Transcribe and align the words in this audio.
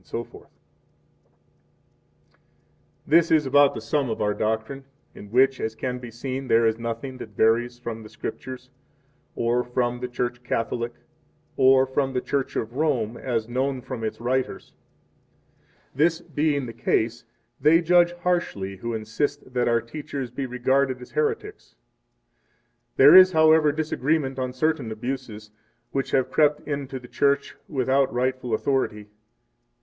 5 0.03 0.25
This 3.05 3.29
is 3.29 3.45
about 3.45 3.75
the 3.75 3.81
Sum 3.81 4.09
of 4.09 4.19
our 4.19 4.33
Doctrine, 4.33 4.83
in 5.13 5.29
which, 5.29 5.61
as 5.61 5.75
can 5.75 5.99
be 5.99 6.09
seen, 6.09 6.47
there 6.47 6.65
is 6.65 6.79
nothing 6.79 7.19
that 7.19 7.37
varies 7.37 7.77
from 7.77 8.01
the 8.01 8.09
Scriptures, 8.09 8.71
or 9.35 9.63
from 9.63 9.99
the 9.99 10.07
Church 10.07 10.41
Catholic, 10.43 10.91
or 11.55 11.85
from 11.85 12.13
the 12.13 12.19
Church 12.21 12.55
of 12.55 12.73
Rome 12.77 13.15
as 13.15 13.47
known 13.47 13.79
from 13.79 14.03
its 14.03 14.19
writers. 14.19 14.73
This 15.93 16.19
being 16.19 16.65
the 16.65 16.73
case, 16.73 17.23
they 17.61 17.79
judge 17.79 18.13
harshly 18.23 18.77
who 18.77 18.95
insist 18.95 19.53
that 19.53 19.67
our 19.67 19.81
teachers 19.81 20.31
be 20.31 20.47
regarded 20.47 20.99
as 20.99 21.11
heretics. 21.11 21.75
6 22.93 22.95
There 22.95 23.15
is, 23.15 23.33
however, 23.33 23.71
disagreement 23.71 24.39
on 24.39 24.51
certain 24.51 24.91
abuses, 24.91 25.51
which 25.91 26.09
have 26.09 26.31
crept 26.31 26.67
into 26.67 26.97
the 26.99 27.07
Church 27.07 27.55
without 27.69 28.11
rightful 28.11 28.55
authority. 28.55 29.05